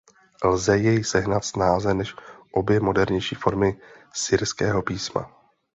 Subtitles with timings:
[0.43, 2.15] Lze jej sehnat snáze než
[2.51, 3.77] obě modernější formy
[4.13, 5.33] syrského písma.